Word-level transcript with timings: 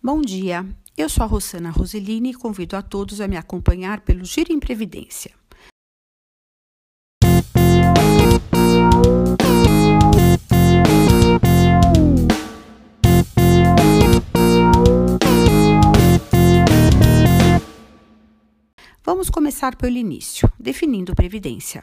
Bom 0.00 0.22
dia, 0.22 0.64
eu 0.96 1.08
sou 1.08 1.24
a 1.24 1.26
Rosana 1.26 1.70
Roseline 1.70 2.30
e 2.30 2.34
convido 2.34 2.76
a 2.76 2.82
todos 2.82 3.20
a 3.20 3.26
me 3.26 3.36
acompanhar 3.36 4.02
pelo 4.02 4.24
Giro 4.24 4.52
em 4.52 4.60
Previdência. 4.60 5.32
Vamos 19.10 19.30
começar 19.30 19.74
pelo 19.74 19.96
início, 19.96 20.52
definindo 20.60 21.14
previdência. 21.14 21.82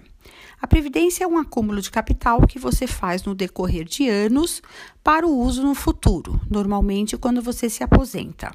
A 0.61 0.67
previdência 0.67 1.23
é 1.23 1.27
um 1.27 1.39
acúmulo 1.39 1.81
de 1.81 1.89
capital 1.89 2.45
que 2.45 2.59
você 2.59 2.85
faz 2.85 3.23
no 3.23 3.33
decorrer 3.33 3.83
de 3.83 4.07
anos 4.07 4.61
para 5.03 5.25
o 5.25 5.35
uso 5.35 5.63
no 5.63 5.73
futuro, 5.73 6.39
normalmente 6.47 7.17
quando 7.17 7.41
você 7.41 7.67
se 7.67 7.83
aposenta. 7.83 8.51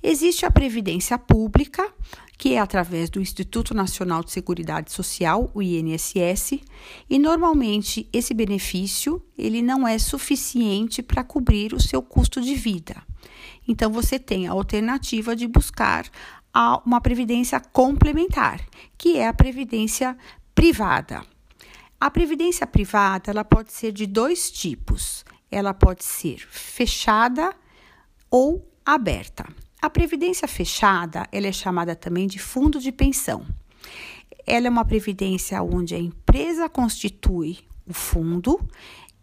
Existe 0.00 0.46
a 0.46 0.52
previdência 0.52 1.18
pública, 1.18 1.92
que 2.38 2.54
é 2.54 2.60
através 2.60 3.10
do 3.10 3.20
Instituto 3.20 3.74
Nacional 3.74 4.22
de 4.22 4.30
Seguridade 4.30 4.92
Social, 4.92 5.50
o 5.52 5.60
INSS, 5.60 6.60
e 7.10 7.18
normalmente 7.18 8.08
esse 8.12 8.32
benefício 8.32 9.20
ele 9.36 9.60
não 9.60 9.86
é 9.86 9.98
suficiente 9.98 11.02
para 11.02 11.24
cobrir 11.24 11.74
o 11.74 11.82
seu 11.82 12.00
custo 12.00 12.40
de 12.40 12.54
vida. 12.54 13.02
Então 13.66 13.90
você 13.90 14.16
tem 14.16 14.46
a 14.46 14.52
alternativa 14.52 15.34
de 15.34 15.48
buscar 15.48 16.08
a 16.58 16.80
uma 16.86 17.02
previdência 17.02 17.60
complementar, 17.60 18.62
que 18.96 19.18
é 19.18 19.28
a 19.28 19.34
previdência 19.34 20.16
privada. 20.54 21.22
A 22.00 22.10
previdência 22.10 22.66
privada, 22.66 23.30
ela 23.30 23.44
pode 23.44 23.74
ser 23.74 23.92
de 23.92 24.06
dois 24.06 24.50
tipos. 24.50 25.22
Ela 25.50 25.74
pode 25.74 26.02
ser 26.02 26.38
fechada 26.48 27.54
ou 28.30 28.66
aberta. 28.86 29.46
A 29.82 29.90
previdência 29.90 30.48
fechada, 30.48 31.28
ela 31.30 31.46
é 31.46 31.52
chamada 31.52 31.94
também 31.94 32.26
de 32.26 32.38
fundo 32.38 32.80
de 32.80 32.90
pensão. 32.90 33.46
Ela 34.46 34.68
é 34.68 34.70
uma 34.70 34.84
previdência 34.86 35.62
onde 35.62 35.94
a 35.94 35.98
empresa 35.98 36.70
constitui 36.70 37.58
o 37.86 37.92
fundo 37.92 38.66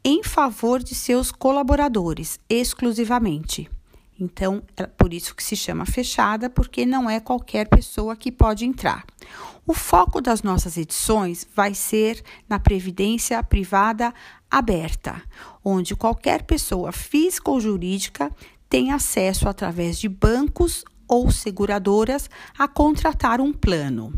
em 0.06 0.22
favor 0.22 0.84
de 0.84 0.94
seus 0.94 1.32
colaboradores 1.32 2.40
exclusivamente. 2.48 3.72
Então, 4.20 4.62
é 4.78 4.86
por 4.86 5.14
isso 5.14 5.36
que 5.36 5.44
se 5.44 5.56
chama 5.56 5.86
fechada, 5.86 6.50
porque 6.50 6.86
não 6.86 7.10
é 7.10 7.20
qualquer 7.20 7.68
pessoa 7.68 8.16
que 8.16 8.32
pode 8.32 8.66
entrar. 8.66 9.04
O 9.66 9.74
foco 9.74 10.22
das 10.22 10.44
nossas 10.44 10.78
edições 10.78 11.48
vai 11.56 11.74
ser 11.74 12.22
na 12.48 12.60
previdência 12.60 13.42
privada 13.42 14.14
aberta, 14.52 15.22
onde 15.64 15.96
qualquer 15.96 16.44
pessoa 16.44 16.92
física 16.92 17.50
ou 17.50 17.60
jurídica 17.60 18.32
tem 18.70 18.92
acesso 18.92 19.48
através 19.48 19.98
de 19.98 20.10
bancos 20.10 20.84
ou 21.08 21.32
seguradoras 21.32 22.30
a 22.58 22.68
contratar 22.68 23.40
um 23.40 23.54
plano. 23.54 24.18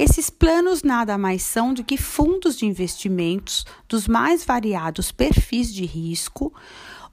Esses 0.00 0.30
planos 0.30 0.82
nada 0.82 1.18
mais 1.18 1.42
são 1.42 1.74
do 1.74 1.84
que 1.84 1.98
fundos 1.98 2.56
de 2.56 2.64
investimentos 2.64 3.66
dos 3.86 4.08
mais 4.08 4.42
variados 4.42 5.12
perfis 5.12 5.70
de 5.70 5.84
risco, 5.84 6.54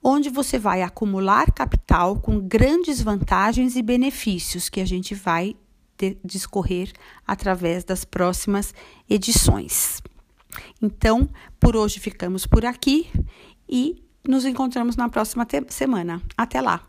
onde 0.01 0.29
você 0.29 0.57
vai 0.57 0.81
acumular 0.81 1.51
capital 1.51 2.17
com 2.17 2.39
grandes 2.39 3.01
vantagens 3.01 3.75
e 3.75 3.81
benefícios 3.81 4.69
que 4.69 4.79
a 4.79 4.85
gente 4.85 5.13
vai 5.13 5.53
discorrer 6.23 6.93
através 7.27 7.83
das 7.83 8.05
próximas 8.05 8.73
edições. 9.09 10.01
Então, 10.81 11.27
por 11.59 11.75
hoje 11.75 11.99
ficamos 11.99 12.47
por 12.47 12.65
aqui 12.65 13.09
e 13.67 14.01
nos 14.25 14.45
encontramos 14.45 14.95
na 14.95 15.09
próxima 15.09 15.45
semana. 15.67 16.21
Até 16.37 16.61
lá! 16.61 16.87